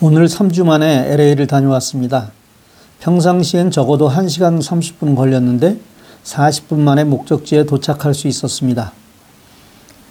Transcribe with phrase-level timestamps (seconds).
[0.00, 2.30] 오늘 3주 만에 LA를 다녀왔습니다.
[3.00, 5.80] 평상시엔 적어도 1시간 30분 걸렸는데
[6.22, 8.92] 40분 만에 목적지에 도착할 수 있었습니다.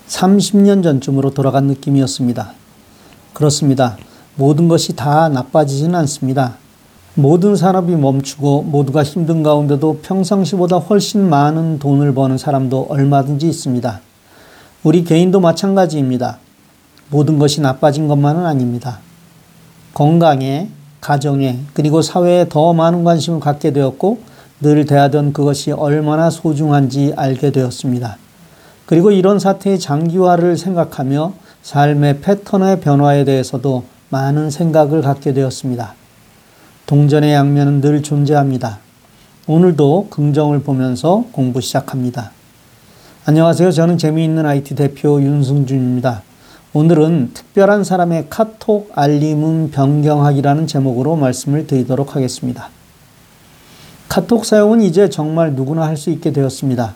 [0.10, 2.52] 30년 전쯤으로 돌아간 느낌이었습니다.
[3.32, 3.96] 그렇습니다.
[4.36, 6.58] 모든 것이 다 나빠지지는 않습니다.
[7.14, 14.02] 모든 산업이 멈추고 모두가 힘든 가운데도 평상시보다 훨씬 많은 돈을 버는 사람도 얼마든지 있습니다.
[14.84, 16.40] 우리 개인도 마찬가지입니다.
[17.10, 19.00] 모든 것이 나빠진 것만은 아닙니다.
[19.98, 20.70] 건강에,
[21.02, 24.20] 가정에, 그리고 사회에 더 많은 관심을 갖게 되었고
[24.62, 28.20] 늘 대하던 그것이 얼마나 소중한지 알게 되었습니다.
[28.86, 35.96] 그리고 이런 사태의 장기화를 생각하며 삶의 패턴의 변화에 대해서도 많은 생각을 갖게 되었습니다.
[36.86, 38.78] 동전의 양면은 늘 존재합니다.
[39.48, 42.34] 오늘도 긍정을 보면서 공부 시작합니다.
[43.26, 43.72] 안녕하세요.
[43.72, 46.27] 저는 재미있는 IT 대표 윤승준입니다.
[46.74, 52.70] 오늘은 특별한 사람의 카톡 알림음 변경하기라는 제목으로 말씀을 드리도록 하겠습니다.
[54.10, 56.94] 카톡 사용은 이제 정말 누구나 할 수 있게 되었습니다.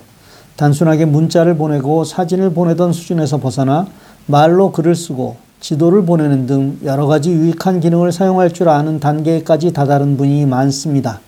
[0.58, 3.88] 단순하게 문자를 보내고 사진을 보내던 수준에서 벗어나
[4.26, 10.18] 말로 글을 쓰고 지도를 보내는 등 여러 가지 유익한 기능을 사용할 줄 아는 단계까지 다다른
[10.18, 11.22] 분이 많습니다.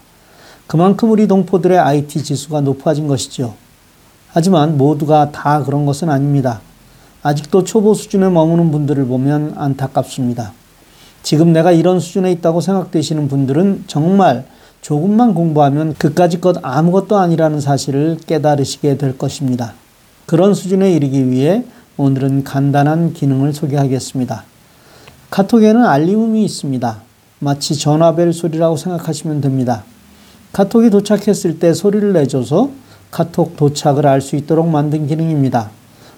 [0.67, 3.53] 그만큼 우리 동포들의 IT 지수가 높아진 것이죠.
[4.33, 6.59] 하지만 모두가 다 그런 것은 아닙니다.
[7.23, 10.51] 아직도 초보 수준에 머무는 분들을 보면 안타깝습니다.
[11.23, 14.45] 지금 내가 이런 수준에 있다고 생각되시는 분들은 정말
[14.81, 19.73] 조금만 공부하면 그까짓 것 아무것도 아니라는 사실을 깨달으시게 될 것입니다.
[20.25, 21.63] 그런 수준에 이르기 위해
[21.95, 24.43] 오늘은 간단한 기능을 소개하겠습니다.
[25.29, 27.01] 카톡에는 알림음이 있습니다.
[27.39, 29.85] 마치 전화벨 소리라고 생각하시면 됩니다.
[30.51, 32.69] 카톡이 도착했을 때 소리를 내줘서
[33.11, 35.71] 카톡 도착을 알 수 있도록 만든 기능입니다.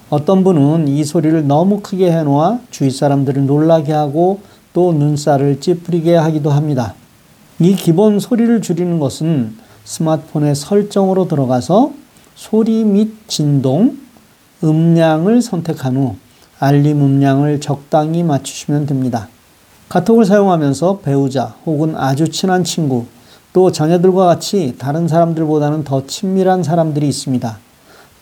[0.08, 4.40] 어떤 분은 이 소리를 너무 크게 해놓아 주위 사람들을 놀라게 하고
[4.72, 6.94] 또 눈살을 찌푸리게 하기도 합니다.
[7.58, 9.54] 이 기본 소리를 줄이는 것은
[9.84, 11.92] 스마트폰의 설정으로 들어가서
[12.36, 13.96] 소리 및 진동,
[14.62, 16.16] 음량을 선택한 후
[16.60, 19.28] 알림 음량을 적당히 맞추시면 됩니다.
[19.88, 23.06] 카톡을 사용하면서 배우자 혹은 아주 친한 친구
[23.52, 27.65] 또 자녀들과 같이 다른 사람들보다는 더 친밀한 사람들이 있습니다.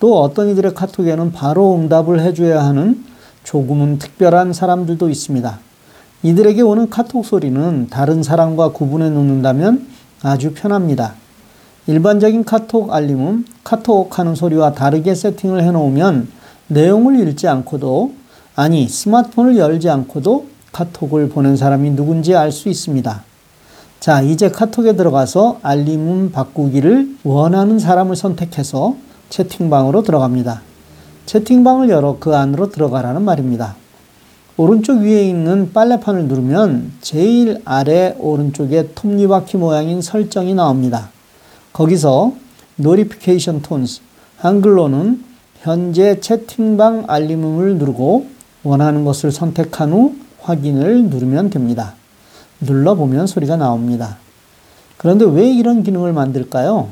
[0.04, 3.02] 또 어떤 이들의 카톡에는 바로 응답을 해줘야 하는
[3.42, 5.58] 조금은 특별한 사람들도 있습니다.
[6.22, 9.86] 이들에게 오는 카톡 소리는 다른 사람과 구분해 놓는다면
[10.20, 11.14] 아주 편합니다.
[11.86, 16.28] 일반적인 카톡 알림은 카톡 하는 소리와 다르게 세팅을 해 놓으면
[16.66, 18.12] 내용을 읽지 않고도
[18.56, 23.22] 아니 스마트폰을 열지 않고도 카톡을 보낸 사람이 누군지 알 수 있습니다.
[24.00, 28.96] 자, 이제 카톡에 들어가서 알림음 바꾸기를 원하는 사람을 선택해서
[29.30, 30.62] 채팅방으로 들어갑니다.
[31.26, 33.76] 채팅방을 열어 그 안으로 들어가라는 말입니다.
[34.56, 41.10] 오른쪽 위에 있는 빨래판을 누르면 제일 아래 오른쪽에 톱니바퀴 모양인 설정이 나옵니다.
[41.72, 42.32] 거기서
[42.78, 44.00] Notification Tones,
[44.36, 45.24] 한글로는
[45.60, 48.26] 현재 채팅방 알림음을 누르고
[48.62, 51.94] 원하는 것을 선택한 후 확인을 누르면 됩니다.
[52.60, 54.18] 눌러보면 소리가 나옵니다.
[54.96, 56.90] 그런데 왜 이런 기능을 만들까요?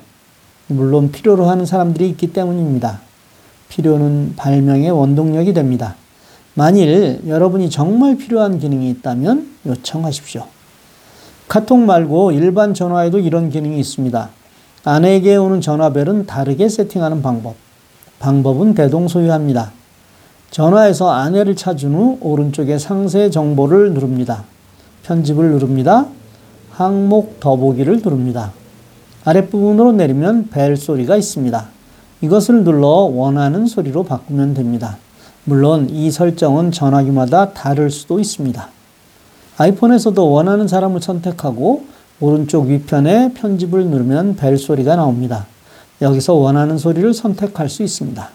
[0.76, 3.00] 물론 필요로 하는 사람들이 있기 때문입니다.
[3.68, 5.96] 필요는 발명의 원동력이 됩니다.
[6.54, 10.44] 만일 여러분이 정말 필요한 기능이 있다면 요청하십시오.
[11.48, 14.30] 카톡 말고 일반 전화에도 이런 기능이 있습니다.
[14.84, 17.54] 아내에게 오는 전화벨은 다르게 세팅하는 방법.
[18.18, 19.72] 방법은 대동소이합니다.
[20.50, 24.44] 전화에서 아내를 찾은 후 오른쪽에 상세 정보를 누릅니다.
[25.04, 26.06] 편집을 누릅니다.
[26.70, 28.52] 항목 더보기를 누릅니다.
[29.24, 31.68] 아랫부분으로 내리면 벨 소리가 있습니다.
[32.22, 34.96] 이것을 눌러 원하는 소리로 바꾸면 됩니다.
[35.44, 38.68] 물론 이 설정은 전화기마다 다를 수도 있습니다.
[39.58, 41.84] 아이폰에서도 원하는 사람을 선택하고
[42.20, 45.46] 오른쪽 위편에 편집을 누르면 벨 소리가 나옵니다.
[46.00, 48.28] 여기서 원하는 소리를 선택할 수 있습니다.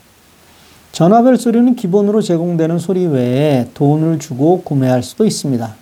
[0.92, 5.76] 전화벨 소리는 기본으로 제공되는 소리 외에 돈을 주고 구매할 수도 있습니다.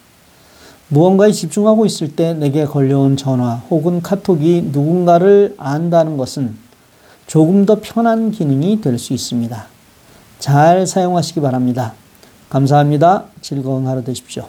[0.90, 6.56] 무언가에 집중하고 있을 때 내게 걸려온 전화 혹은 카톡이 누군가를 안다는 것은
[7.28, 9.68] 조금 더 편한 기능이 될 수 있습니다.
[10.40, 11.94] 잘 사용하시기 바랍니다.
[12.50, 13.26] 감사합니다.
[13.42, 14.48] 즐거운 하루 되십시오.